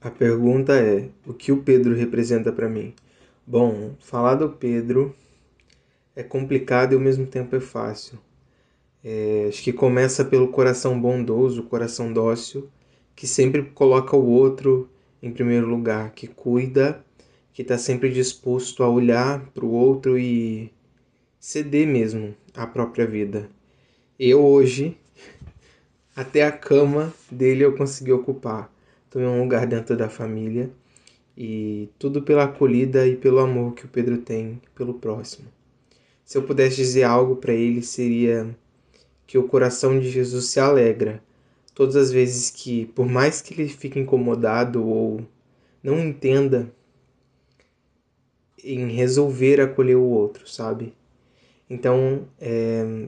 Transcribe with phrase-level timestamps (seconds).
[0.00, 2.94] A pergunta é: o que o Pedro representa para mim?
[3.46, 5.14] Bom, falar do Pedro
[6.14, 8.18] é complicado e ao mesmo tempo é fácil.
[9.02, 12.68] É, acho que começa pelo coração bondoso, coração dócil,
[13.14, 14.90] que sempre coloca o outro
[15.22, 17.04] em primeiro lugar, que cuida,
[17.52, 20.72] que está sempre disposto a olhar para o outro e
[21.38, 23.48] ceder mesmo a própria vida.
[24.18, 24.96] Eu hoje,
[26.14, 28.75] até a cama dele eu consegui ocupar.
[29.16, 30.70] Tomei um lugar dentro da família
[31.34, 35.48] e tudo pela acolhida e pelo amor que o Pedro tem pelo próximo.
[36.22, 38.54] Se eu pudesse dizer algo para ele, seria
[39.26, 41.22] que o coração de Jesus se alegra
[41.74, 45.22] todas as vezes que, por mais que ele fique incomodado ou
[45.82, 46.70] não entenda
[48.62, 50.92] em resolver acolher o outro, sabe?
[51.70, 53.06] Então, é,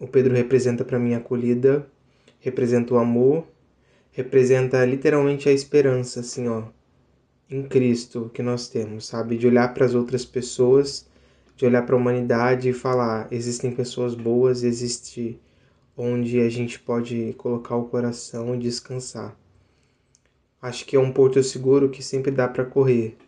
[0.00, 1.88] o Pedro representa para mim a acolhida,
[2.40, 3.46] representa o amor,
[4.16, 6.62] representa literalmente a esperança, assim, ó,
[7.50, 9.36] em Cristo que nós temos, sabe?
[9.36, 11.06] De olhar para as outras pessoas,
[11.54, 15.38] de olhar para a humanidade e falar: existem pessoas boas, existe
[15.94, 19.38] onde a gente pode colocar o coração e descansar.
[20.62, 23.18] Acho que é um porto seguro que sempre dá para correr.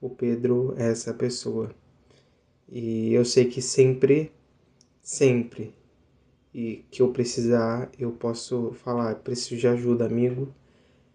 [0.00, 1.70] O Pedro é essa pessoa.
[2.68, 4.32] E eu sei que sempre,
[5.00, 5.72] sempre,
[6.54, 10.54] e que eu precisar, eu posso falar, preciso de ajuda, amigo,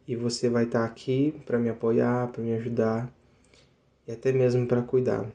[0.06, 3.10] e você vai estar aqui para me apoiar, para me ajudar
[4.06, 5.32] e até mesmo para cuidar.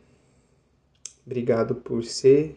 [1.25, 2.57] Obrigado por ser,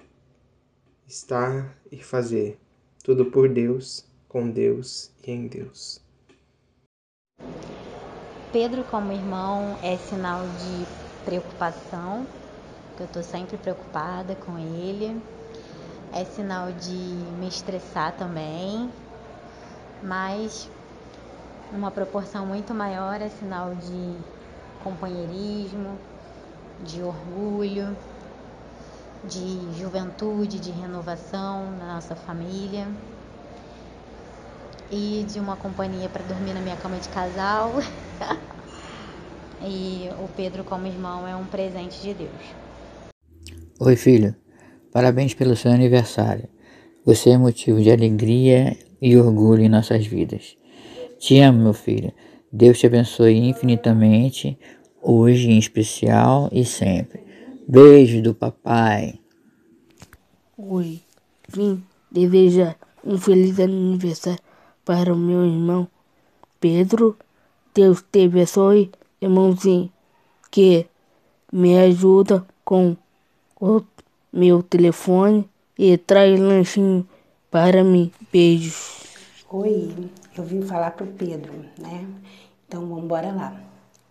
[1.08, 2.60] estar e fazer.
[3.02, 6.02] Tudo por Deus, com Deus e em Deus.
[8.52, 12.28] Pedro, como irmão, é sinal de preocupação
[12.98, 15.22] que eu estou sempre preocupada com ele.
[16.14, 16.96] É sinal de
[17.40, 18.90] me estressar também,
[20.02, 20.70] mas
[21.72, 24.18] numa proporção muito maior é sinal de
[24.84, 26.00] companheirismo,
[26.84, 27.96] de orgulho,
[29.26, 32.88] de juventude, de renovação na nossa família
[34.92, 37.74] e de uma companhia para dormir na minha cama de casal.
[39.62, 42.56] e o Pedro, como irmão, é um presente de Deus.
[43.80, 44.36] Oi, filho.
[44.92, 46.48] Parabéns pelo seu aniversário.
[47.06, 50.58] Você é motivo de alegria e orgulho em nossas vidas.
[51.20, 52.12] Te amo, meu filho.
[52.52, 54.58] Deus te abençoe infinitamente,
[55.02, 57.22] hoje em especial e sempre.
[57.68, 59.20] Beijo do papai.
[60.58, 61.02] Oi,
[61.50, 64.40] vim desejar um feliz aniversário
[64.84, 65.88] para o meu irmão
[66.60, 67.18] Pedro.
[67.74, 68.90] Deus te abençoe,
[69.22, 69.92] irmãozinho,
[70.50, 70.88] que
[71.52, 72.98] me ajuda com
[73.60, 73.82] o
[74.32, 77.08] meu telefone e traz lanchinho
[77.50, 78.12] para mim.
[78.32, 79.04] Beijos.
[79.50, 82.08] Oi, eu vim falar pro Pedro, né?
[82.68, 83.62] Então vamos embora lá.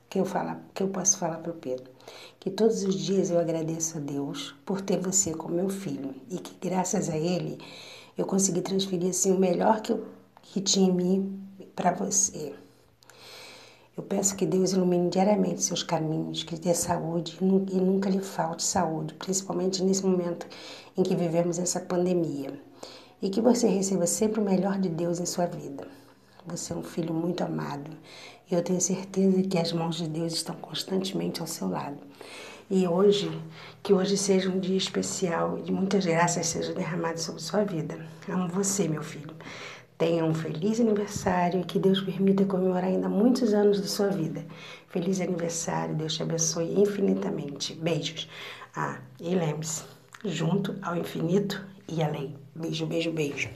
[0.09, 1.91] Que eu falar, que eu posso falar pro Pedro?
[2.39, 6.39] Que todos os dias eu agradeço a Deus por ter você como meu filho e
[6.39, 7.59] que graças a ele
[8.17, 10.07] eu consegui transferir assim o melhor que eu
[10.43, 11.41] que tinha em mim
[11.75, 12.55] para você.
[13.97, 18.63] Eu peço que Deus ilumine diariamente seus caminhos, que dê saúde e nunca lhe falte
[18.63, 20.47] saúde, principalmente nesse momento
[20.95, 22.53] em que vivemos essa pandemia.
[23.23, 25.89] E que você receba sempre o melhor de Deus em sua vida.
[26.47, 27.91] Você é um filho muito amado
[28.51, 31.97] e eu tenho certeza que as mãos de Deus estão constantemente ao seu lado.
[32.69, 33.31] E hoje,
[33.83, 37.99] que hoje seja um dia especial e de muitas graças sejam derramadas sobre sua vida.
[38.29, 39.35] Amo você, meu filho.
[39.99, 44.45] Tenha um feliz aniversário e que Deus permita comemorar ainda muitos anos da sua vida.
[44.89, 47.75] Feliz aniversário, Deus te abençoe infinitamente.
[47.75, 48.29] Beijos.
[48.75, 49.85] Ah, e lembre-se,
[50.23, 52.35] junto ao infinito e além.
[52.55, 53.49] Beijo, beijo, beijo.